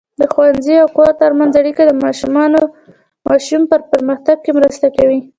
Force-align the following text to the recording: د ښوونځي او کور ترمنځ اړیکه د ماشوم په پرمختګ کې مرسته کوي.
د 0.19 0.21
ښوونځي 0.33 0.75
او 0.83 0.87
کور 0.97 1.11
ترمنځ 1.21 1.53
اړیکه 1.61 1.81
د 1.85 1.91
ماشوم 3.27 3.61
په 3.71 3.77
پرمختګ 3.91 4.37
کې 4.43 4.51
مرسته 4.59 4.87
کوي. 4.97 5.19